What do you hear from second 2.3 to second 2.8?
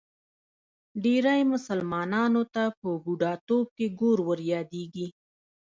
ته